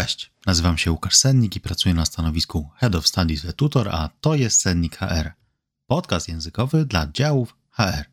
[0.00, 4.10] Cześć, nazywam się Łukasz Sennik i pracuję na stanowisku Head of Studies w Tutor, a
[4.20, 5.32] to jest Sennik HR,
[5.86, 8.04] podcast językowy dla działów HR.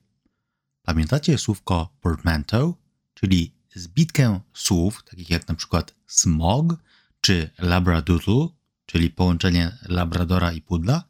[0.81, 2.75] Pamiętacie słówko portmanteau,
[3.13, 6.75] czyli zbitkę słów, takich jak na przykład smog
[7.21, 8.47] czy labradoodle,
[8.85, 11.03] czyli połączenie labradora i pudla?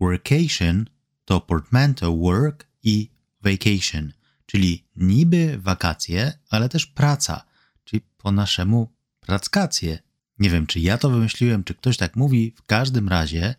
[0.00, 0.86] Workation
[1.24, 3.10] to portmanteau work i
[3.40, 4.12] vacation,
[4.46, 7.44] czyli niby wakacje, ale też praca,
[7.84, 8.95] czyli po naszemu
[9.28, 9.98] rackacje.
[10.38, 12.52] Nie wiem, czy ja to wymyśliłem, czy ktoś tak mówi.
[12.56, 13.54] W każdym razie,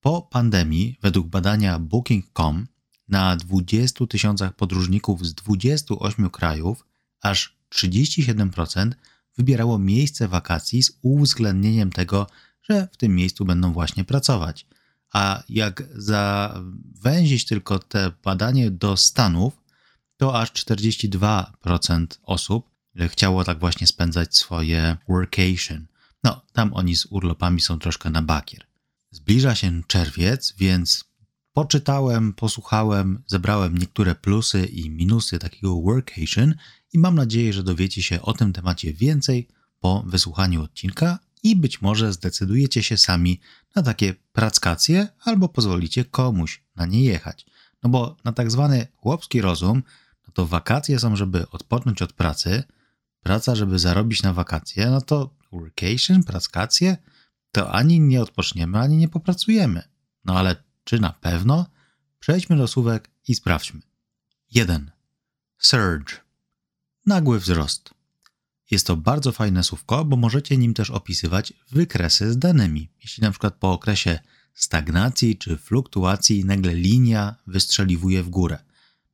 [0.00, 2.66] po pandemii, według badania Booking.com,
[3.08, 6.86] na 20 tysiącach podróżników z 28 krajów,
[7.20, 8.92] aż 37%
[9.36, 12.26] wybierało miejsce wakacji z uwzględnieniem tego,
[12.62, 14.66] że w tym miejscu będą właśnie pracować.
[15.12, 19.62] A jak zawęzić tylko te badanie do Stanów,
[20.16, 22.71] to aż 42% osób
[23.08, 25.86] chciało tak właśnie spędzać swoje workation.
[26.24, 28.66] No, tam oni z urlopami są troszkę na bakier.
[29.10, 31.04] Zbliża się czerwiec, więc
[31.52, 36.54] poczytałem, posłuchałem, zebrałem niektóre plusy i minusy takiego workation
[36.92, 39.48] i mam nadzieję, że dowiecie się o tym temacie więcej
[39.80, 43.40] po wysłuchaniu odcinka i być może zdecydujecie się sami
[43.74, 47.46] na takie prackacje albo pozwolicie komuś na nie jechać.
[47.82, 49.82] No bo na tak zwany chłopski rozum,
[50.26, 52.62] no to wakacje są, żeby odpocząć od pracy,
[53.22, 56.96] praca, żeby zarobić na wakacje, no to workation, prackacje,
[57.52, 59.82] to ani nie odpoczniemy, ani nie popracujemy.
[60.24, 61.66] No ale czy na pewno?
[62.18, 63.80] Przejdźmy do słówek i sprawdźmy.
[64.50, 64.90] 1.
[65.58, 66.14] Surge.
[67.06, 67.94] Nagły wzrost.
[68.70, 72.88] Jest to bardzo fajne słówko, bo możecie nim też opisywać wykresy z danymi.
[73.02, 74.18] Jeśli na przykład po okresie
[74.54, 78.58] stagnacji czy fluktuacji nagle linia wystrzeliwuje w górę.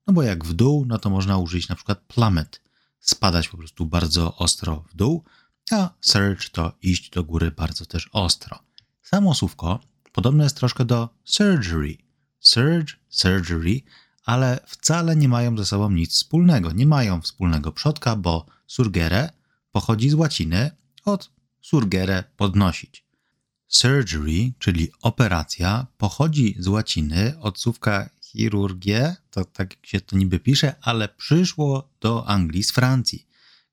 [0.06, 2.60] No bo jak w dół, no to można użyć na przykład plummet,
[3.00, 5.24] spadać po prostu bardzo ostro w dół,
[5.70, 8.58] a surge to iść do góry bardzo też ostro.
[9.02, 9.80] Samo słówko
[10.12, 11.96] podobne jest troszkę do surgery.
[12.40, 13.80] Surge, surgery,
[14.24, 16.72] ale wcale nie mają ze sobą nic wspólnego.
[16.72, 19.30] Nie mają wspólnego przodka, bo surgere
[19.72, 20.70] pochodzi z łaciny
[21.04, 21.30] od
[21.60, 23.04] surgere podnosić.
[23.68, 30.74] Surgery, czyli operacja, pochodzi z łaciny od słówka chirurgię, to tak się to niby pisze,
[30.80, 33.26] ale przyszło do Anglii z Francji,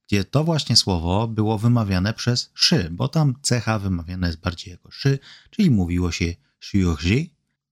[0.07, 4.91] gdzie to właśnie słowo było wymawiane przez szy, bo tam cecha wymawiana jest bardziej jako
[4.91, 7.25] szy, czyli mówiło się chirurgie,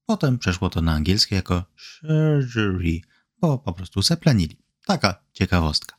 [0.06, 3.02] potem przeszło to na angielskie jako surgery,
[3.42, 4.58] bo po prostu seplenili.
[4.86, 5.96] Taka ciekawostka.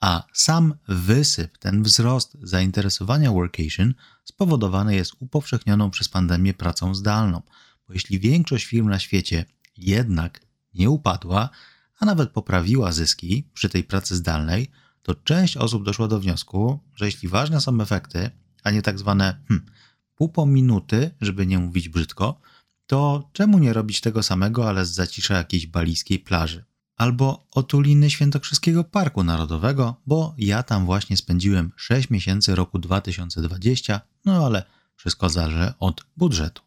[0.00, 3.94] A sam wysyp, ten wzrost zainteresowania workation
[4.24, 7.42] spowodowany jest upowszechnioną przez pandemię pracą zdalną,
[7.88, 9.44] bo jeśli większość firm na świecie
[9.78, 10.40] jednak
[10.74, 11.50] nie upadła,
[11.98, 14.70] a nawet poprawiła zyski przy tej pracy zdalnej,
[15.02, 18.30] to część osób doszła do wniosku, że jeśli ważne są efekty,
[18.64, 19.66] a nie tak zwane hmm,
[20.14, 22.40] pół po minuty, żeby nie mówić brzydko,
[22.86, 26.64] to czemu nie robić tego samego, ale z zacisza jakiejś balijskiej plaży?
[26.96, 34.46] Albo otuliny Świętokrzyskiego Parku Narodowego, bo ja tam właśnie spędziłem 6 miesięcy roku 2020, no
[34.46, 34.64] ale
[34.96, 36.62] wszystko zależy od budżetu.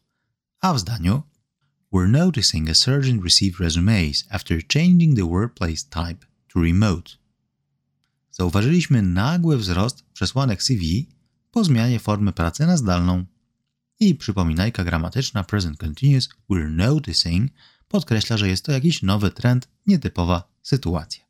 [0.60, 1.22] A w zdaniu
[1.92, 7.10] we're noticing a surge in received resumes after changing the workplace type to remote.
[8.30, 11.08] Zauważyliśmy nagły wzrost przesłanek CV
[11.50, 13.24] po zmianie formy pracy na zdalną.
[14.00, 17.52] I przypominajka gramatyczna present continuous we're noticing
[17.88, 21.24] podkreśla, że jest to jakiś nowy trend, nietypowa sytuacja.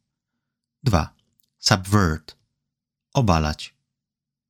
[0.83, 1.15] 2.
[1.59, 2.37] Subvert.
[3.13, 3.75] Obalać.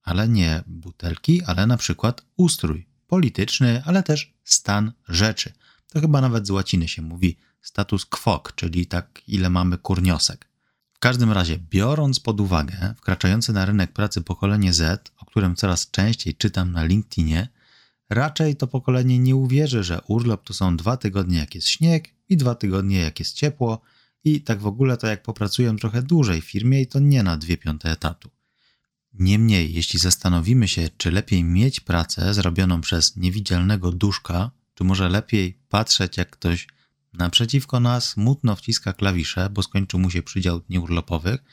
[0.03, 5.53] Ale nie butelki, ale na przykład ustrój polityczny, ale też stan rzeczy.
[5.93, 10.49] To chyba nawet z łaciny się mówi status quo, czyli tak ile mamy kurniosek.
[10.93, 15.91] W każdym razie, biorąc pod uwagę wkraczające na rynek pracy pokolenie Z, o którym coraz
[15.91, 17.49] częściej czytam na LinkedInie,
[18.11, 22.37] raczej to pokolenie nie uwierzy, że urlop to są dwa tygodnie jak jest śnieg i
[22.37, 23.81] dwa tygodnie jak jest ciepło
[24.25, 27.37] i tak w ogóle to jak popracuję trochę dłużej w firmie i to nie na
[27.37, 28.31] dwie piąte etatu.
[29.13, 34.51] Niemniej, jeśli zastanowimy się, czy lepiej mieć pracę zrobioną przez niewidzialnego duszka,
[34.83, 36.67] czy może lepiej patrzeć, jak ktoś
[37.13, 41.45] naprzeciwko nas smutno wciska klawisze, bo skończył mu się przydział dni urlopowych,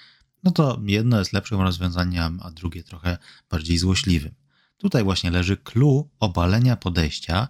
[0.43, 3.17] no to jedno jest lepszym rozwiązaniem, a drugie trochę
[3.49, 4.35] bardziej złośliwym.
[4.77, 7.47] Tutaj właśnie leży clue obalenia podejścia,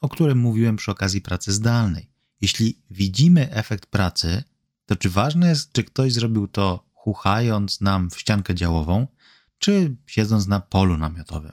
[0.00, 2.10] o którym mówiłem przy okazji pracy zdalnej.
[2.40, 4.42] Jeśli widzimy efekt pracy,
[4.86, 9.06] to czy ważne jest, czy ktoś zrobił to chuchając nam w ściankę działową,
[9.58, 11.52] czy siedząc na polu namiotowym?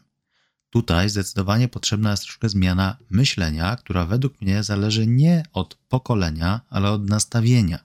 [0.73, 6.91] Tutaj zdecydowanie potrzebna jest troszkę zmiana myślenia, która według mnie zależy nie od pokolenia, ale
[6.91, 7.79] od nastawienia.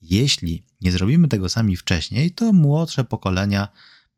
[0.00, 3.68] Jeśli nie zrobimy tego sami wcześniej, to młodsze pokolenia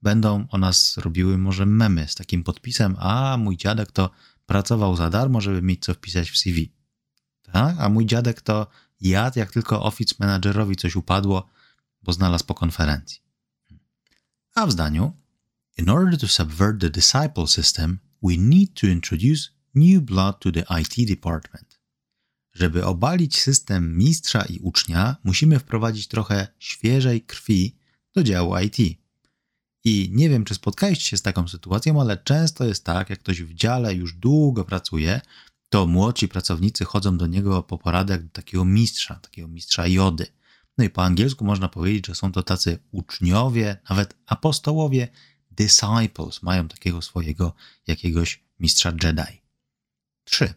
[0.02, 4.11] będą o nas robiły może memy z takim podpisem, a mój dziadek to
[4.46, 6.73] pracował za darmo, żeby mieć co wpisać w CV.
[7.52, 7.76] Tak?
[7.79, 8.67] A mój dziadek to
[9.00, 11.49] jadł, jak tylko office managerowi coś upadło,
[12.02, 13.20] bo znalazł po konferencji.
[14.55, 15.24] A w zdaniu
[15.76, 20.65] In order to subvert the disciple system, we need to introduce new blood to the
[20.81, 21.81] IT department.
[22.53, 27.76] Żeby obalić system mistrza i ucznia, musimy wprowadzić trochę świeżej krwi
[28.15, 28.99] do działu IT.
[29.85, 33.43] I nie wiem, czy spotkaliście się z taką sytuacją, ale często jest tak, jak ktoś
[33.43, 35.20] w dziale już długo pracuje,
[35.69, 40.27] to młodsi pracownicy chodzą do niego po poradę do takiego mistrza, takiego mistrza jody.
[40.79, 45.09] No i po angielsku można powiedzieć, że są to tacy uczniowie, nawet apostołowie,
[45.56, 47.55] disciples, mają takiego swojego
[47.87, 49.41] jakiegoś mistrza Jedi.
[50.25, 50.55] 3.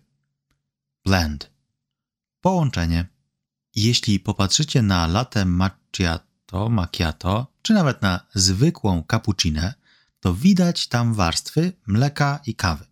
[1.05, 1.51] Blend.
[2.41, 3.05] Połączenie.
[3.75, 9.73] Jeśli popatrzycie na latte macchiato, macchiato, czy nawet na zwykłą cappuccinę,
[10.19, 12.85] to widać tam warstwy mleka i kawy.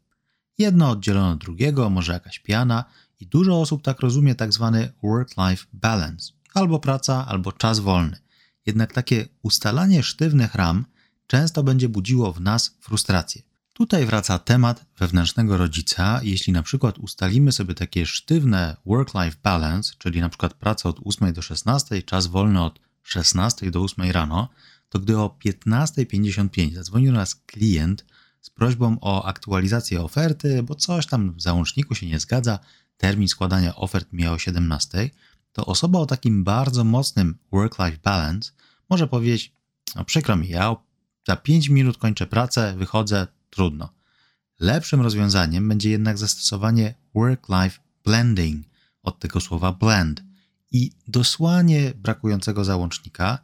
[0.58, 2.86] Jedno oddzielone od drugiego, może jakaś piana
[3.20, 6.34] i dużo osób tak rozumie tak zwany work-life balance.
[6.54, 8.18] Albo praca, albo czas wolny.
[8.66, 10.86] Jednak takie ustalanie sztywnych ram
[11.28, 13.42] często będzie budziło w nas frustrację.
[13.74, 16.20] Tutaj wraca temat wewnętrznego rodzica.
[16.24, 21.34] Jeśli na przykład ustalimy sobie takie sztywne work-life balance, czyli na przykład praca od 8
[21.34, 24.50] do 16, czas wolny od 16 do 8 rano,
[24.90, 28.06] to gdy o 15.55 zadzwoni do nas klient
[28.42, 32.60] z prośbą o aktualizację oferty, bo coś tam w załączniku się nie zgadza,
[32.98, 35.10] termin składania ofert mija o 17,
[35.52, 38.52] to osoba o takim bardzo mocnym work-life balance
[38.90, 39.54] może powiedzieć:
[39.96, 40.76] No przykro mi, ja
[41.28, 43.90] za 5 minut kończę pracę, wychodzę, trudno.
[44.60, 48.66] Lepszym rozwiązaniem będzie jednak zastosowanie work-life blending
[49.04, 50.24] od tego słowa blend
[50.72, 53.40] i dosłanie brakującego załącznika,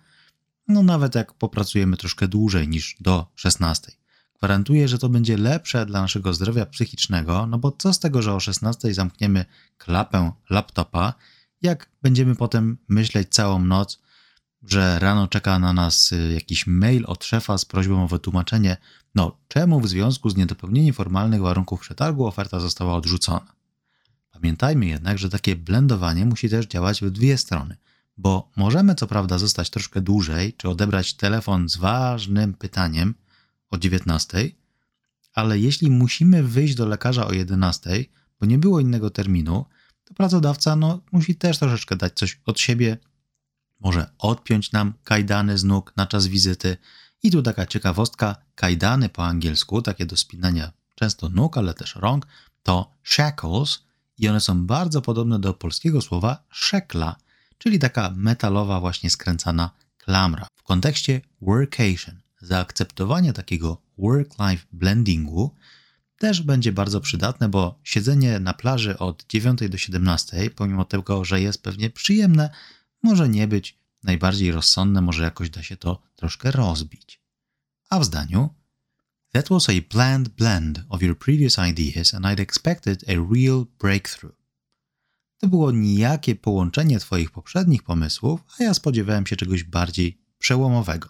[0.67, 3.91] no nawet jak popracujemy troszkę dłużej niż do 16.
[4.37, 8.33] Gwarantuję, że to będzie lepsze dla naszego zdrowia psychicznego, no bo co z tego, że
[8.33, 9.45] o 16 zamkniemy
[9.77, 11.13] klapę laptopa,
[11.61, 14.01] jak będziemy potem myśleć całą noc,
[14.63, 18.77] że rano czeka na nas y, jakiś mail od szefa z prośbą o wytłumaczenie,
[19.15, 23.53] no czemu w związku z niedopełnieniem formalnych warunków przetargu oferta została odrzucona.
[24.31, 27.77] Pamiętajmy jednak, że takie blendowanie musi też działać w dwie strony,
[28.17, 33.15] bo możemy co prawda zostać troszkę dłużej, czy odebrać telefon z ważnym pytaniem
[33.69, 34.51] o 19,
[35.33, 38.05] ale jeśli musimy wyjść do lekarza o 11,
[38.39, 39.65] bo nie było innego terminu,
[40.05, 42.97] to pracodawca no, musi też troszeczkę dać coś od siebie,
[43.81, 46.77] może odpiąć nam kajdany z nóg na czas wizyty.
[47.23, 52.27] I tu taka ciekawostka, kajdany po angielsku, takie do spinania często nóg, ale też rąk,
[52.63, 53.79] to shackles
[54.17, 57.15] i one są bardzo podobne do polskiego słowa szekla,
[57.57, 60.47] czyli taka metalowa właśnie skręcana klamra.
[60.55, 65.55] W kontekście workation, zaakceptowanie takiego work-life blendingu
[66.17, 71.41] też będzie bardzo przydatne, bo siedzenie na plaży od 9 do 17, pomimo tego, że
[71.41, 72.49] jest pewnie przyjemne,
[73.03, 77.21] może nie być najbardziej rozsądne, może jakoś da się to troszkę rozbić.
[77.89, 78.49] A w zdaniu
[79.33, 84.35] That was a planned blend of your previous ideas and I'd expected a real breakthrough.
[85.37, 91.09] To było nijakie połączenie Twoich poprzednich pomysłów, a ja spodziewałem się czegoś bardziej przełomowego.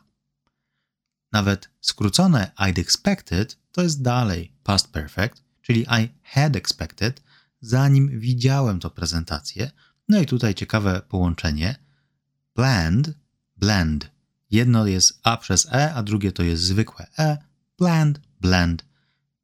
[1.31, 7.24] Nawet skrócone I'd expected to jest dalej past perfect, czyli I had expected,
[7.62, 9.71] zanim widziałem tę prezentację.
[10.12, 11.75] No i tutaj ciekawe połączenie–
[12.56, 13.12] blend,
[13.58, 14.12] blend.
[14.50, 17.38] Jedno jest A przez E, a drugie to jest zwykłe E.
[17.77, 18.86] Blend, blend.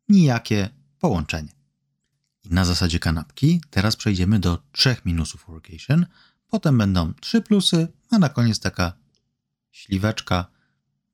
[0.10, 0.70] Nijakie
[1.00, 1.52] połączenie.
[2.44, 6.06] I na zasadzie kanapki teraz przejdziemy do trzech minusów workation,
[6.48, 8.94] potem będą trzy plusy, a na koniec taka
[9.72, 10.46] śliweczka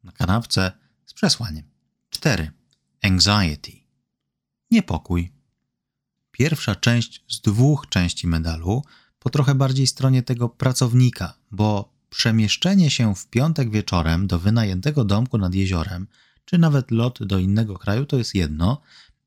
[0.03, 0.71] na kanapce
[1.05, 1.63] z przesłaniem.
[2.09, 2.51] 4.
[3.03, 3.71] Anxiety.
[4.71, 5.33] Niepokój.
[6.31, 8.83] Pierwsza część z dwóch części medalu
[9.23, 15.37] po trochę bardziej stronie tego pracownika, bo przemieszczenie się w piątek wieczorem do wynajętego domku
[15.37, 16.07] nad jeziorem,
[16.45, 18.81] czy nawet lot do innego kraju to jest jedno,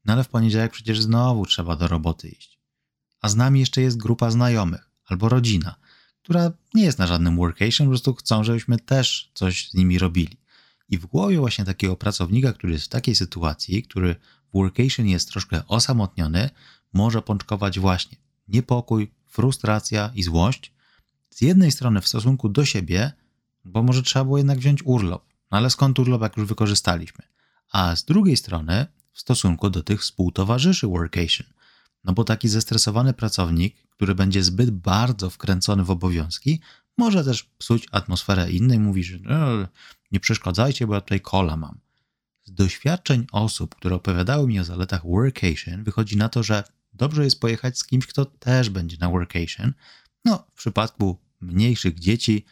[0.04, 2.58] no ale w poniedziałek przecież znowu trzeba do roboty iść.
[3.20, 5.74] A z nami jeszcze jest grupa znajomych albo rodzina,
[6.22, 10.36] która nie jest na żadnym workation, po prostu chcą, żebyśmy też coś z nimi robili.
[10.88, 14.16] I w głowie właśnie takiego pracownika, który jest w takiej sytuacji, który
[14.52, 16.50] w workation jest troszkę osamotniony,
[16.92, 20.72] może pączkować właśnie niepokój, frustracja i złość,
[21.30, 23.12] z jednej strony w stosunku do siebie,
[23.64, 27.24] bo może trzeba było jednak wziąć urlop, no ale skąd urlop, jak już wykorzystaliśmy,
[27.72, 31.46] a z drugiej strony w stosunku do tych współtowarzyszy workation,
[32.04, 36.60] no bo taki zestresowany pracownik, który będzie zbyt bardzo wkręcony w obowiązki,
[36.98, 39.68] może też psuć atmosferę innej, mówi, że no,
[40.12, 41.78] nie przeszkadzajcie, bo ja tutaj kola mam.
[42.44, 46.64] z doświadczeń osób, które opowiadały mi o zaletach workation, wychodzi na to, że
[46.96, 49.72] dobrze jest pojechać z kimś, kto też będzie na workation.
[50.24, 52.44] No, w przypadku mniejszych dzieci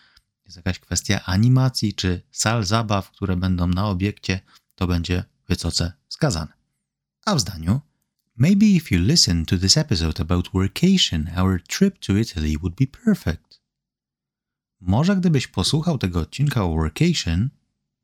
[0.45, 4.41] jest jakaś kwestia animacji czy sal zabaw, które będą na obiekcie,
[4.75, 6.53] to będzie wysoce wskazane.
[7.25, 7.81] A w zdaniu
[8.37, 12.87] Maybe if you listen to this episode about workation, our trip to Italy would be
[12.87, 13.61] perfect.
[14.81, 17.51] Może gdybyś posłuchał tego odcinka o workation,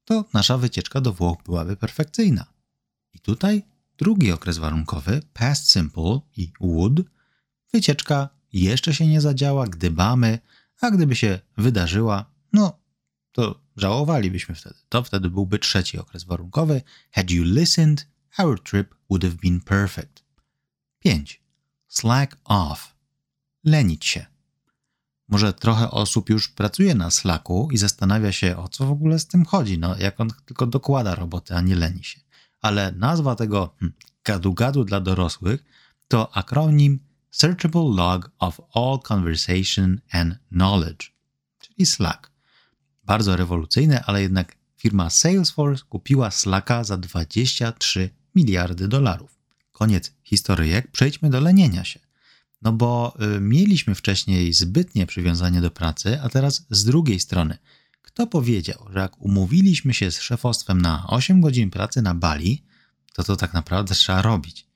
[0.04, 2.46] to nasza wycieczka do Włoch byłaby perfekcyjna.
[3.12, 3.62] I tutaj
[4.00, 7.00] drugi okres warunkowy, past simple i would,
[7.72, 10.38] wycieczka jeszcze się nie zadziała, gdybamy,
[10.80, 12.80] a gdyby się wydarzyła, no
[13.32, 14.74] to żałowalibyśmy wtedy.
[14.88, 16.82] To wtedy byłby trzeci okres warunkowy.
[17.10, 18.06] Had you listened,
[18.38, 20.24] our trip would have been perfect.
[20.98, 21.42] 5.
[21.88, 22.94] Slack off.
[23.64, 24.26] Lenić się.
[25.28, 29.26] Może trochę osób już pracuje na Slacku i zastanawia się, o co w ogóle z
[29.26, 32.20] tym chodzi, no jak on tylko dokłada roboty, a nie leni się.
[32.60, 35.64] Ale nazwa tego hmm, gadu-gadu dla dorosłych
[36.08, 37.00] to akronim
[37.30, 41.12] Searchable Log of All Conversation and Knowledge,
[41.60, 42.30] czyli Slack.
[43.04, 49.38] Bardzo rewolucyjne, ale jednak firma Salesforce kupiła Slacka za 23 miliardy dolarów.
[49.72, 52.00] Koniec historyjek, przejdźmy do lenienia się.
[52.62, 57.58] No bo y, mieliśmy wcześniej zbytnie przywiązanie do pracy, a teraz z drugiej strony.
[58.14, 62.64] Kto powiedział, że jak umówiliśmy się z szefostwem na 8 godzin pracy na Bali,
[63.14, 64.66] to to tak naprawdę trzeba robić?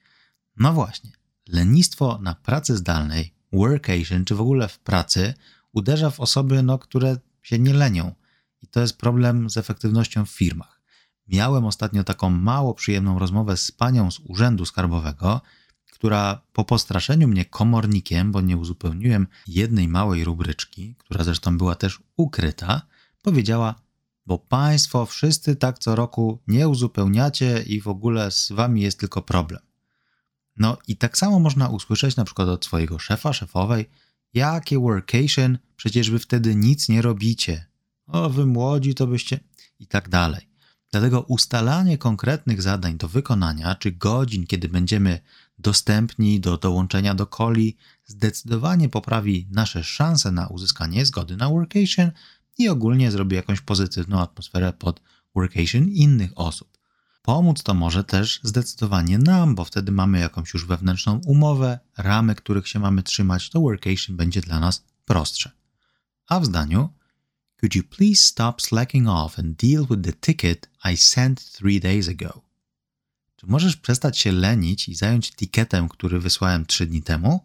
[0.57, 1.11] No właśnie,
[1.49, 5.35] lenistwo na pracy zdalnej, workation, czy w ogóle w pracy
[5.73, 8.15] uderza w osoby, no, które się nie lenią.
[8.63, 10.81] I to jest problem z efektywnością w firmach.
[11.29, 15.41] Miałem ostatnio taką mało przyjemną rozmowę z panią z Urzędu Skarbowego,
[15.93, 22.03] która po postraszeniu mnie komornikiem, bo nie uzupełniłem jednej małej rubryczki, która zresztą była też
[22.17, 22.83] ukryta,
[23.25, 23.75] powiedziała:
[24.27, 29.23] Bo państwo wszyscy tak co roku nie uzupełniacie i w ogóle z wami jest tylko
[29.23, 29.61] problem.
[30.57, 33.91] No i tak samo można usłyszeć na przykład od swojego szefa, szefowej:
[34.35, 37.67] Jakie workation, przecież wy wtedy nic nie robicie.
[38.07, 39.41] O, wy młodzi to byście.
[39.79, 40.49] i tak dalej.
[40.91, 45.21] Dlatego ustalanie konkretnych zadań do wykonania, czy godzin, kiedy będziemy
[45.59, 47.77] dostępni do dołączenia do coli,
[48.07, 52.11] zdecydowanie poprawi nasze szanse na uzyskanie zgody na workation
[52.59, 55.01] i ogólnie zrobi jakąś pozytywną atmosferę pod
[55.35, 56.79] workation innych osób.
[57.23, 62.69] Pomóc to może też zdecydowanie nam, bo wtedy mamy jakąś już wewnętrzną umowę, ramy, których
[62.69, 65.51] się mamy trzymać, to workation będzie dla nas prostsze.
[66.29, 66.89] A w zdaniu
[67.61, 72.09] Could you please stop slacking off and deal with the ticket I sent three days
[72.09, 72.43] ago?
[73.37, 77.45] Czy możesz przestać się lenić i zająć tikietem, który wysłałem trzy dni temu?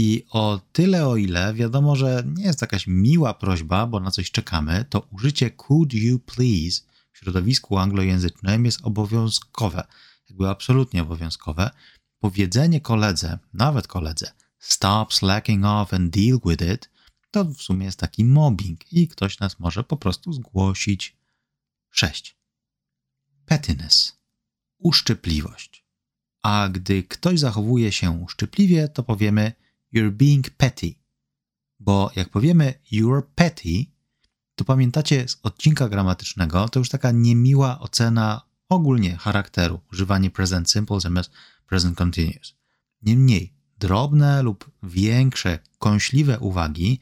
[0.00, 4.30] I o tyle, o ile wiadomo, że nie jest jakaś miła prośba, bo na coś
[4.30, 9.86] czekamy, to użycie could you please w środowisku anglojęzycznym jest obowiązkowe,
[10.28, 11.70] jakby absolutnie obowiązkowe.
[12.18, 16.90] Powiedzenie koledze, nawet koledze, stop slacking off and deal with it,
[17.30, 21.16] to w sumie jest taki mobbing i ktoś nas może po prostu zgłosić.
[21.90, 22.36] 6.
[23.46, 24.18] Pettiness.
[24.78, 25.84] Uszczypliwość.
[26.42, 29.52] A gdy ktoś zachowuje się uszczypliwie, to powiemy
[29.94, 30.94] you're being petty.
[31.80, 33.86] Bo jak powiemy you're petty,
[34.54, 41.00] to pamiętacie z odcinka gramatycznego, to już taka niemiła ocena ogólnie charakteru, używanie present simple
[41.00, 41.30] zamiast
[41.66, 42.54] present continuous.
[43.02, 47.00] Niemniej, drobne lub większe, kąśliwe uwagi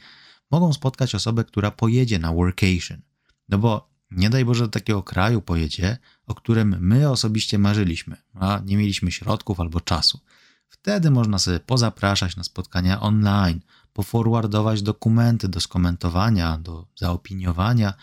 [0.50, 3.02] mogą spotkać osobę, która pojedzie na workation.
[3.48, 8.60] No bo nie daj Boże do takiego kraju pojedzie, o którym my osobiście marzyliśmy, a
[8.64, 10.20] nie mieliśmy środków albo czasu.
[10.68, 13.60] Wtedy można sobie pozapraszać na spotkania online,
[13.92, 17.94] poforwardować dokumenty do skomentowania, do zaopiniowania,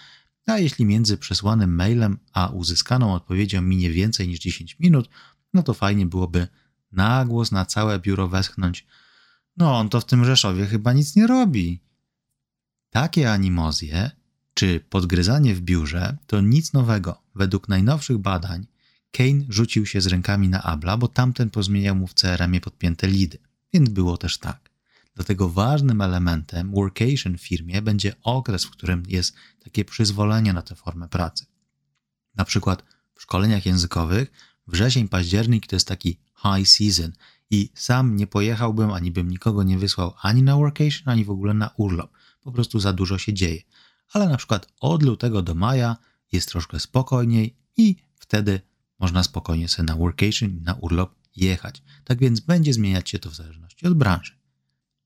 [0.46, 5.10] a jeśli między przesłanym mailem a uzyskaną odpowiedzią minie więcej niż 10 minut,
[5.54, 6.48] no to fajnie byłoby
[6.92, 8.88] na głos na całe biuro westchnąć.
[9.58, 11.84] No, on to w tym Rzeszowie chyba nic nie robi.
[12.90, 14.12] Takie animozje
[14.54, 17.22] czy podgryzanie w biurze to nic nowego.
[17.36, 18.68] Według najnowszych badań
[19.18, 23.38] Kane rzucił się z rękami na Abla, bo tamten pozmieniał mu w CRM-ie podpięte lidy,
[23.74, 24.70] więc było też tak.
[25.16, 30.76] Dlatego ważnym elementem workation w firmie będzie okres, w którym jest takie przyzwolenie na tę
[30.76, 31.46] formę pracy.
[32.36, 32.84] Na przykład
[33.16, 34.32] w szkoleniach językowych
[34.68, 37.12] wrzesień, październik to jest taki high season
[37.50, 41.54] i sam nie pojechałbym, ani bym nikogo nie wysłał ani na workation, ani w ogóle
[41.54, 42.12] na urlop.
[42.42, 43.62] Po prostu za dużo się dzieje.
[44.14, 45.98] Ale na przykład od lutego do maja
[46.32, 48.62] jest troszkę spokojniej i wtedy
[49.00, 51.84] można spokojnie sobie na workation, na urlop jechać.
[52.04, 54.38] Tak więc będzie zmieniać się to w zależności od branży.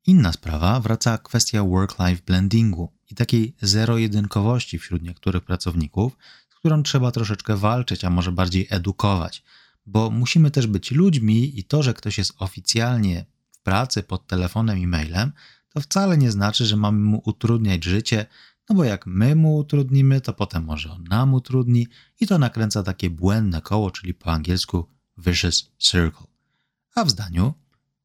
[0.05, 6.17] Inna sprawa, wraca kwestia work-life blendingu i takiej zero-jedynkowości wśród niektórych pracowników,
[6.49, 9.43] którą trzeba troszeczkę walczyć, a może bardziej edukować,
[9.85, 14.77] bo musimy też być ludźmi i to, że ktoś jest oficjalnie w pracy pod telefonem
[14.77, 15.31] i mailem,
[15.69, 18.25] to wcale nie znaczy, że mamy mu utrudniać życie,
[18.69, 21.87] no bo jak my mu utrudnimy, to potem może on nam utrudni
[22.19, 26.27] i to nakręca takie błędne koło, czyli po angielsku vicious circle.
[26.95, 27.53] A w zdaniu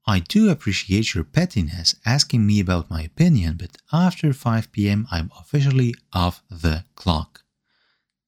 [0.07, 5.07] I do appreciate your pettiness asking me about my opinion, but after 5 p.m.
[5.13, 7.45] I'm officially off the clock.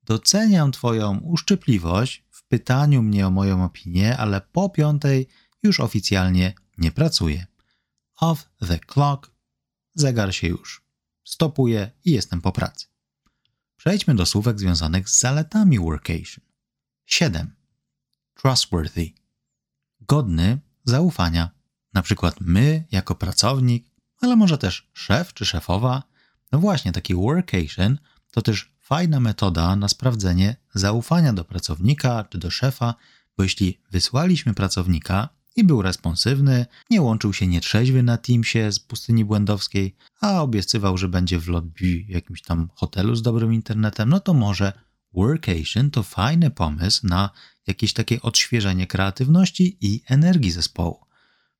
[0.04, 5.28] Doceniam Twoją uszczypliwość w pytaniu mnie o moją opinię, ale po piątej
[5.62, 7.46] już oficjalnie nie pracuję.
[8.20, 9.30] Off the clock,
[9.94, 10.83] zegar się już
[11.24, 12.86] stopuję i jestem po pracy.
[13.76, 16.44] Przejdźmy do słówek związanych z zaletami workation.
[17.06, 17.54] 7.
[18.34, 19.12] Trustworthy.
[20.00, 21.50] Godny zaufania.
[21.94, 23.90] Na przykład my jako pracownik,
[24.20, 26.02] ale może też szef czy szefowa.
[26.52, 27.98] No właśnie, taki workation
[28.30, 32.94] to też fajna metoda na sprawdzenie zaufania do pracownika czy do szefa,
[33.36, 39.24] bo jeśli wysłaliśmy pracownika i był responsywny, nie łączył się nietrzeźwy na Teamsie z pustyni
[39.24, 44.34] błędowskiej, a obiecywał, że będzie w lobby jakimś tam hotelu z dobrym internetem, no to
[44.34, 44.72] może
[45.12, 47.30] workation to fajny pomysł na
[47.66, 51.00] jakieś takie odświeżenie kreatywności i energii zespołu.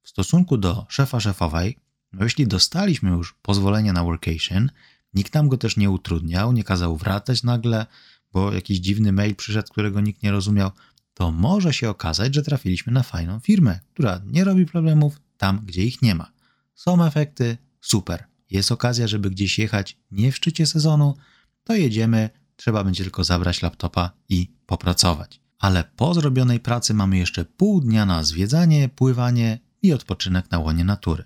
[0.03, 1.79] W stosunku do szefa szefowej,
[2.13, 4.71] no jeśli dostaliśmy już pozwolenie na workation,
[5.15, 7.87] nikt nam go też nie utrudniał, nie kazał wracać nagle,
[8.33, 10.71] bo jakiś dziwny mail przyszedł, którego nikt nie rozumiał,
[11.15, 15.85] to może się okazać, że trafiliśmy na fajną firmę, która nie robi problemów tam, gdzie
[15.85, 16.33] ich nie ma.
[16.75, 18.25] Są efekty, super.
[18.51, 21.17] Jest okazja, żeby gdzieś jechać nie w szczycie sezonu,
[21.65, 25.41] to jedziemy, trzeba będzie tylko zabrać laptopa i popracować.
[25.59, 30.85] Ale po zrobionej pracy mamy jeszcze pół dnia na zwiedzanie, pływanie i odpoczynek na łonie
[30.85, 31.25] natury.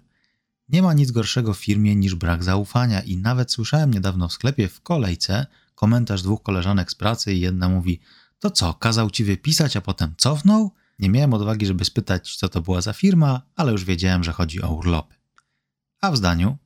[0.69, 4.69] Nie ma nic gorszego w firmie niż brak zaufania i nawet słyszałem niedawno w sklepie
[4.69, 8.01] w kolejce komentarz dwóch koleżanek z pracy i jedna mówi–
[8.39, 10.71] to co, kazał ci wypisać, a potem cofnął?
[10.99, 14.63] Nie miałem odwagi, żeby spytać, co to była za firma, ale już wiedziałem, że chodzi
[14.63, 15.15] o urlopy.
[16.01, 16.59] A w zdaniu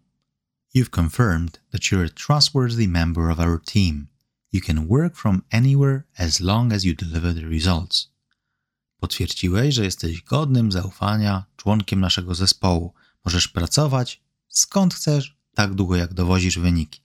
[0.74, 4.06] You've confirmed that you're a trustworthy member of our team.
[4.52, 8.12] You can work from anywhere as long as you deliver the results.
[8.96, 12.94] Potwierdziłeś, że jesteś godnym zaufania członkiem naszego zespołu.
[13.24, 17.02] Możesz pracować skąd chcesz, tak długo jak dowozisz wyniki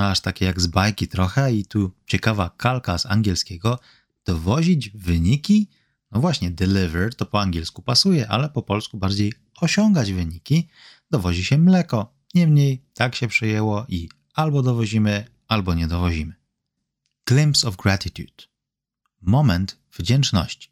[0.00, 3.78] no aż takie jak z bajki trochę i tu ciekawa kalka z angielskiego,
[4.24, 5.68] dowozić wyniki,
[6.12, 10.68] no właśnie deliver to po angielsku pasuje, ale po polsku bardziej osiągać wyniki,
[11.10, 12.14] dowozi się mleko.
[12.34, 16.34] Niemniej tak się przyjęło i albo dowozimy, albo nie dowozimy.
[17.26, 18.44] Glimpse of gratitude.
[19.22, 20.70] Moment wdzięczności.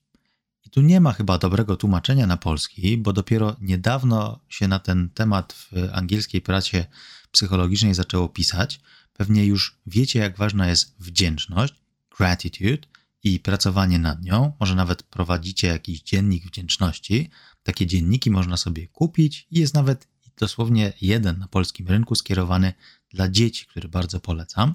[0.66, 5.10] I tu nie ma chyba dobrego tłumaczenia na polski, bo dopiero niedawno się na ten
[5.10, 6.86] temat w angielskiej pracy
[7.30, 8.80] psychologicznej zaczęło pisać.
[9.18, 11.74] Pewnie już wiecie, jak ważna jest wdzięczność,
[12.18, 12.88] gratitude
[13.24, 14.52] i pracowanie nad nią.
[14.60, 17.30] Może nawet prowadzicie jakiś dziennik wdzięczności.
[17.62, 22.72] Takie dzienniki można sobie kupić i jest nawet dosłownie jeden na polskim rynku skierowany
[23.10, 24.74] dla dzieci, który bardzo polecam.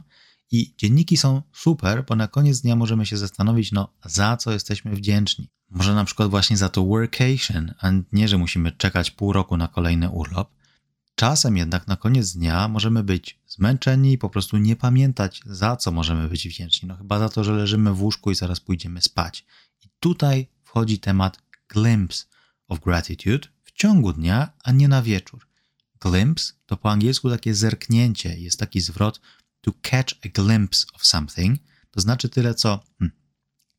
[0.52, 4.96] I dzienniki są super, bo na koniec dnia możemy się zastanowić, no za co jesteśmy
[4.96, 5.50] wdzięczni.
[5.70, 9.68] Może na przykład właśnie za to workation, a nie, że musimy czekać pół roku na
[9.68, 10.63] kolejny urlop.
[11.16, 15.92] Czasem jednak na koniec dnia możemy być zmęczeni i po prostu nie pamiętać, za co
[15.92, 16.88] możemy być wdzięczni.
[16.88, 19.46] No chyba za to, że leżymy w łóżku i zaraz pójdziemy spać.
[19.86, 21.38] I tutaj wchodzi temat
[21.70, 22.26] glimpse
[22.68, 25.48] of gratitude w ciągu dnia, a nie na wieczór.
[26.02, 29.22] Glimpse to po angielsku takie zerknięcie, jest taki zwrot
[29.62, 31.60] to catch a glimpse of something,
[31.92, 33.18] to znaczy tyle co hmm,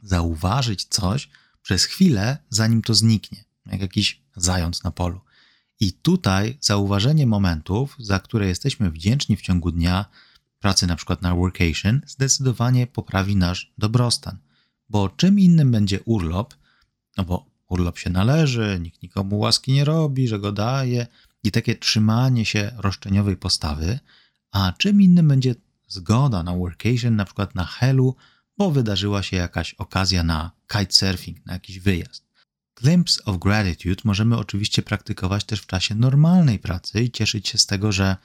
[0.03, 1.29] zauważyć coś
[1.63, 5.21] przez chwilę, zanim to zniknie, jak jakiś zając na polu.
[5.85, 10.05] I tutaj zauważenie momentów, za które jesteśmy wdzięczni w ciągu dnia,
[10.61, 14.39] pracy na przykład na workation, zdecydowanie poprawi nasz dobrostan.
[14.89, 16.55] Bo czym innym będzie urlop,
[17.17, 21.07] no bo urlop się należy, nikt nikomu łaski nie robi, że go daje
[21.43, 23.99] i takie trzymanie się roszczeniowej postawy,
[24.51, 25.55] a czym innym będzie
[25.89, 28.17] zgoda na workation, na przykład na helu,
[28.59, 32.24] bo wydarzyła się jakaś okazja na kitesurfing, na jakiś wyjazd.
[32.77, 37.67] Glimpse of Gratitude możemy oczywiście praktykować też w czasie normalnej pracy i cieszyć się z
[37.67, 38.17] tego, że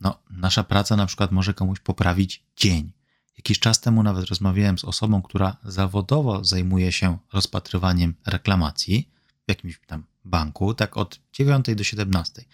[0.00, 2.92] no, nasza praca na przykład może komuś poprawić dzień.
[3.36, 9.08] Jakiś czas temu nawet rozmawiałem z osobą, która zawodowo zajmuje się rozpatrywaniem reklamacji
[9.46, 12.44] w jakimś tam banku, tak od 9 do 17.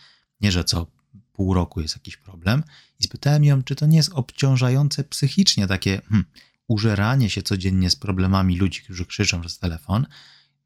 [0.41, 0.87] Nie, że co
[1.33, 2.63] pół roku jest jakiś problem.
[3.01, 6.25] I spytałem ją, czy to nie jest obciążające psychicznie takie hmm,
[6.69, 10.07] użeranie się codziennie z problemami ludzi, którzy krzyczą przez telefon,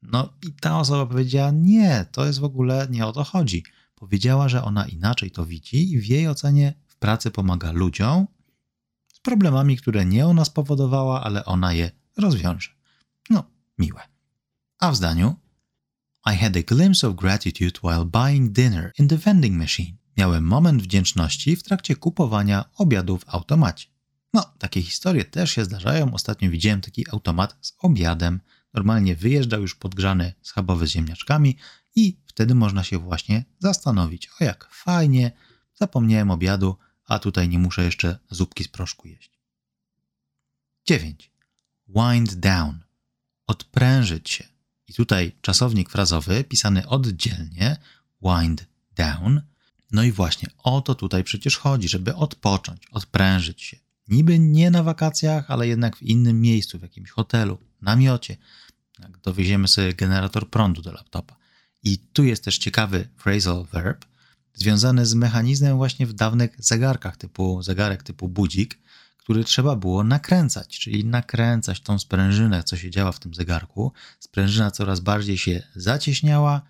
[0.02, 3.64] no i ta osoba powiedziała: Nie, to jest w ogóle nie o to chodzi.
[3.94, 8.26] Powiedziała, że ona inaczej to widzi i w jej ocenie w pracy pomaga ludziom,
[9.14, 12.70] z problemami, które nie ona spowodowała, ale ona je rozwiąże.
[13.30, 13.44] No,
[13.78, 14.02] miłe.
[14.78, 15.36] A w zdaniu
[16.26, 19.96] I had a glimpse of gratitude while buying dinner in the vending machine.
[20.16, 23.88] Miałem moment wdzięczności w trakcie kupowania obiadu w automacie.
[24.34, 26.14] No, takie historie też się zdarzają.
[26.14, 28.40] Ostatnio widziałem taki automat z obiadem.
[28.74, 31.56] Normalnie wyjeżdżał już podgrzany schabowy z ziemniaczkami
[31.96, 35.32] i wtedy można się właśnie zastanowić, o jak fajnie,
[35.74, 39.40] zapomniałem obiadu, a tutaj nie muszę jeszcze zupki z proszku jeść.
[40.86, 41.30] 9.
[41.88, 42.80] Wind down.
[43.46, 44.44] Odprężyć się.
[44.88, 47.76] I tutaj czasownik frazowy pisany oddzielnie,
[48.22, 49.42] wind down.
[49.92, 53.76] No i właśnie o to tutaj przecież chodzi, żeby odpocząć, odprężyć się.
[54.08, 58.36] Niby nie na wakacjach, ale jednak w innym miejscu, w jakimś hotelu, namiocie.
[58.98, 61.36] Jak dowieziemy sobie generator prądu do laptopa.
[61.82, 64.04] I tu jest też ciekawy phrasal verb,
[64.54, 68.78] związany z mechanizmem właśnie w dawnych zegarkach typu zegarek typu budzik,
[69.16, 73.92] który trzeba było nakręcać, czyli nakręcać tą sprężynę, co się działa w tym zegarku.
[74.18, 76.62] Sprężyna coraz bardziej się zacieśniała,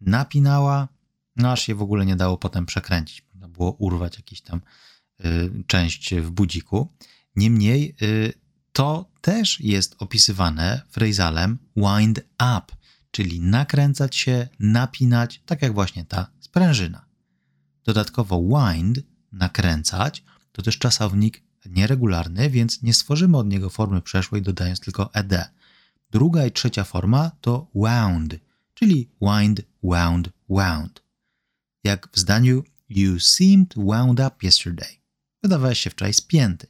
[0.00, 0.88] napinała,
[1.36, 3.24] no aż się w ogóle nie dało potem przekręcić.
[3.34, 4.60] Można było urwać jakąś tam
[5.24, 6.92] y, część w budziku.
[7.36, 8.32] Niemniej y,
[8.72, 12.62] to też jest opisywane frazalem wind up,
[13.10, 17.04] czyli nakręcać się, napinać, tak jak właśnie ta sprężyna.
[17.84, 18.98] Dodatkowo wind,
[19.32, 25.32] nakręcać, to też czasownik nieregularny, więc nie stworzymy od niego formy przeszłej, dodając tylko ed.
[26.10, 28.34] Druga i trzecia forma to wound,
[28.74, 31.02] czyli wind, wound, wound.
[31.84, 34.88] Jak w zdaniu You seemed wound up yesterday.
[35.42, 36.66] Wydawałeś się wczoraj spięty.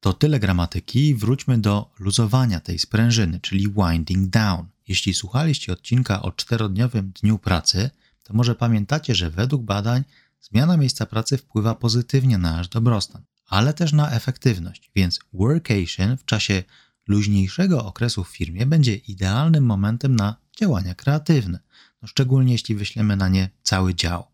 [0.00, 1.14] To tyle gramatyki.
[1.14, 4.66] Wróćmy do luzowania tej sprężyny, czyli winding down.
[4.88, 7.90] Jeśli słuchaliście odcinka o czterodniowym dniu pracy,
[8.22, 10.04] to może pamiętacie, że według badań
[10.40, 16.24] zmiana miejsca pracy wpływa pozytywnie na nasz dobrostan, ale też na efektywność, więc workation w
[16.24, 16.62] czasie
[17.06, 21.58] luźniejszego okresu w firmie będzie idealnym momentem na działania kreatywne,
[22.02, 24.26] no szczególnie jeśli wyślemy na nie cały dział.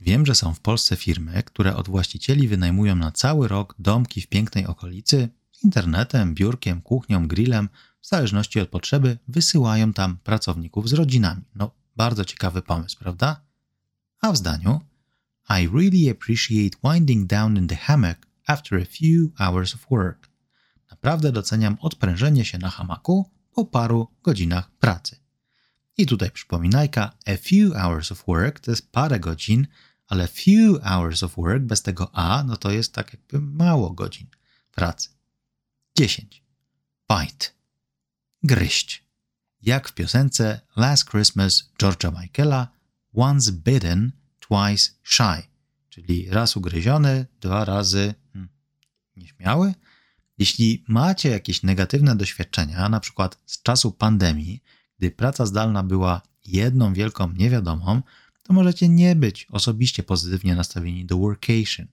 [0.00, 4.26] Wiem, że są w Polsce firmy, które od właścicieli wynajmują na cały rok domki w
[4.26, 5.28] pięknej okolicy,
[5.64, 7.68] internetem, biurkiem, kuchnią, grillem,
[8.00, 11.42] w zależności od potrzeby, wysyłają tam pracowników z rodzinami.
[11.54, 13.40] No, bardzo ciekawy pomysł, prawda?
[14.20, 14.80] A w zdaniu
[15.48, 20.28] I really appreciate winding down in the hammock after a few hours of work.
[20.90, 25.16] Naprawdę doceniam odprężenie się na hamaku po paru godzinach pracy.
[25.98, 29.66] I tutaj przypominajka, a few hours of work to jest parę godzin,
[30.06, 34.26] ale few hours of work bez tego a, no to jest tak jakby mało godzin
[34.72, 35.08] pracy.
[35.98, 36.42] 10.
[37.10, 37.46] Bite.
[38.42, 39.04] Gryźć.
[39.62, 42.68] Jak w piosence Last Christmas George'a Michaela
[43.14, 45.42] Once bitten, twice shy,
[45.88, 48.48] czyli raz ugryziony, dwa razy hmm,
[49.16, 49.74] nieśmiały.
[50.38, 54.62] Jeśli macie jakieś negatywne doświadczenia, na przykład z czasu pandemii,
[54.98, 58.02] gdy praca zdalna była jedną wielką niewiadomą,
[58.46, 61.86] to możecie nie być osobiście pozytywnie nastawieni do workation,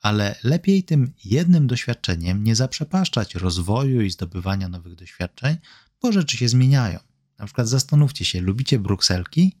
[0.00, 5.56] ale lepiej tym jednym doświadczeniem nie zaprzepaszczać rozwoju i zdobywania nowych doświadczeń,
[6.02, 6.98] bo rzeczy się zmieniają.
[7.38, 9.58] Na przykład zastanówcie się, lubicie brukselki?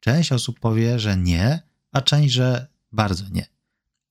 [0.00, 3.46] Część osób powie, że nie, a część, że bardzo nie.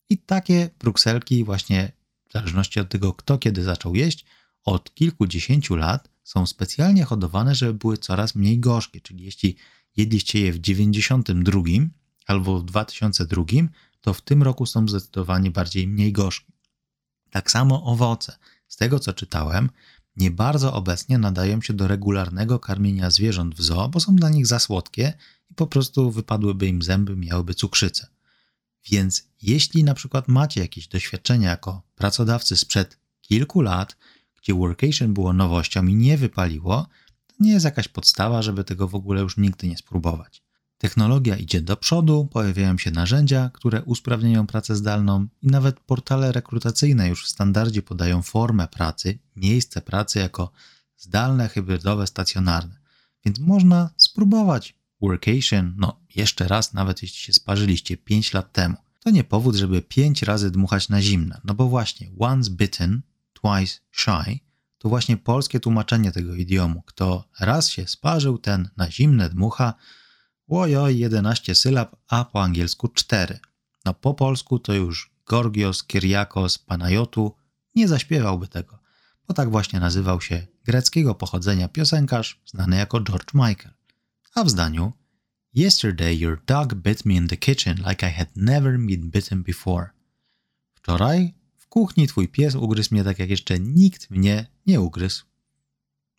[0.09, 1.91] I takie brukselki właśnie,
[2.29, 4.25] w zależności od tego, kto kiedy zaczął jeść,
[4.63, 9.01] od kilkudziesięciu lat są specjalnie hodowane, żeby były coraz mniej gorzkie.
[9.01, 9.55] Czyli jeśli
[9.97, 11.62] jedliście je w 92
[12.27, 13.43] albo w 2002,
[14.01, 16.51] to w tym roku są zdecydowanie bardziej mniej gorzkie.
[17.29, 18.38] Tak samo owoce.
[18.67, 19.69] Z tego co czytałem,
[20.17, 24.47] nie bardzo obecnie nadają się do regularnego karmienia zwierząt w zoo, bo są dla nich
[24.47, 25.13] za słodkie
[25.51, 28.08] i po prostu wypadłyby im zęby, miałyby cukrzycę.
[28.91, 33.97] Więc jeśli na przykład macie jakieś doświadczenia jako pracodawcy sprzed kilku lat,
[34.41, 36.88] gdzie workation było nowością i nie wypaliło,
[37.39, 40.43] nie jest jakaś podstawa, żeby tego w ogóle już nigdy nie spróbować.
[40.78, 47.10] Technologia idzie do przodu, pojawiają się narzędzia, które usprawniają pracę zdalną i nawet portale rekrutacyjne
[47.10, 50.52] już w standardzie podają formę pracy, miejsce pracy jako
[50.98, 52.76] zdalne, hybrydowe, stacjonarne.
[53.26, 58.76] Więc można spróbować workation, no jeszcze raz, nawet jeśli się sparzyliście 5 lat temu.
[59.00, 63.02] To nie powód, żeby 5 razy dmuchać na zimne, no bo właśnie once bitten,
[63.34, 64.39] twice shy
[64.86, 66.82] to właśnie polskie tłumaczenie tego idiomu.
[66.86, 69.74] Kto raz się sparzył, ten na zimne dmucha,
[70.48, 73.39] Łojoj, 11 sylab, a po angielsku 4.
[73.86, 77.36] No po polsku to już Gorgios Kyriakos Panajotu
[77.76, 78.80] nie zaśpiewałby tego,
[79.28, 83.74] bo tak właśnie nazywał się greckiego pochodzenia piosenkarz znany jako George Michael.
[84.36, 84.93] A w zdaniu
[85.54, 89.89] Yesterday your dog bit me in the kitchen like I had never been bitten before.
[90.74, 91.34] Wczoraj
[91.75, 95.25] kuchni twój pies ugryzł mnie tak, jak jeszcze nikt mnie nie ugryzł.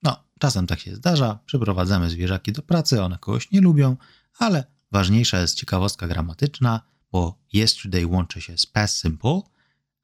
[0.02, 3.96] No, czasem tak się zdarza, przyprowadzamy zwierzaki do pracy, one kogoś nie lubią,
[4.38, 6.80] ale ważniejsza jest ciekawostka gramatyczna,
[7.12, 9.40] bo yesterday łączy się z past simple,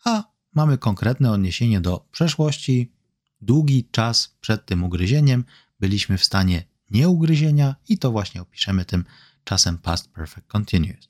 [0.05, 2.93] a mamy konkretne odniesienie do przeszłości.
[3.41, 5.45] Długi czas przed tym ugryzieniem
[5.81, 9.05] byliśmy w stanie nieugryzienia i to właśnie opiszemy tym
[9.45, 11.09] czasem past perfect continuous.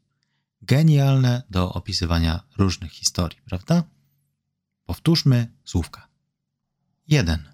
[0.62, 3.84] Genialne do opisywania różnych historii, prawda?
[4.84, 6.08] Powtórzmy słówka.
[7.06, 7.52] 1.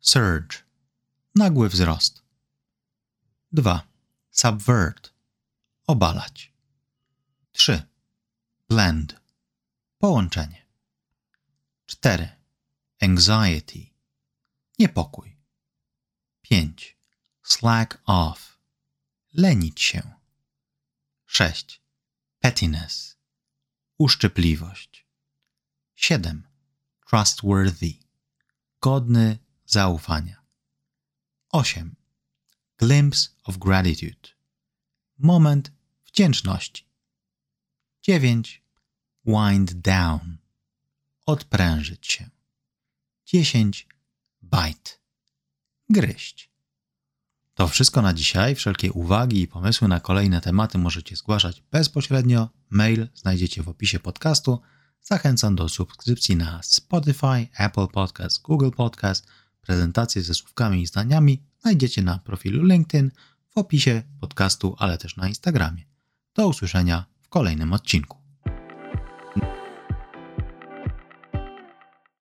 [0.00, 0.56] Surge.
[1.34, 2.22] Nagły wzrost.
[3.52, 3.88] 2.
[4.30, 5.12] Subvert.
[5.86, 6.52] Obalać.
[7.52, 7.82] 3.
[8.68, 9.20] Blend.
[9.98, 10.66] Połączenie.
[11.86, 12.28] 4.
[13.00, 13.86] Anxiety.
[14.78, 15.36] Niepokój.
[16.42, 16.96] 5.
[17.42, 18.58] Slack off.
[19.32, 20.10] Lenić się.
[21.26, 21.82] 6.
[22.40, 23.16] Pettiness.
[23.98, 25.06] Uszczypliwość.
[25.94, 26.51] 7.
[27.12, 27.98] Trustworthy.
[28.80, 30.42] Godny zaufania.
[31.52, 31.96] 8.
[32.78, 34.28] Glimpse of gratitude.
[35.18, 35.72] Moment
[36.06, 36.88] wdzięczności.
[38.02, 38.62] 9.
[39.26, 40.38] Wind down.
[41.26, 42.30] Odprężyć się.
[43.26, 43.86] 10.
[44.42, 44.90] Bite.
[45.90, 46.50] Gryźć.
[47.54, 48.54] To wszystko na dzisiaj.
[48.54, 52.48] Wszelkie uwagi i pomysły na kolejne tematy możecie zgłaszać bezpośrednio.
[52.70, 54.60] Mail znajdziecie w opisie podcastu.
[55.04, 59.26] Zachęcam do subskrypcji na Spotify, Apple Podcast, Google Podcast.
[59.60, 63.10] Prezentacje ze słówkami i zdaniami znajdziecie na profilu LinkedIn,
[63.50, 65.82] w opisie podcastu, ale też na Instagramie.
[66.34, 68.21] Do usłyszenia w kolejnym odcinku.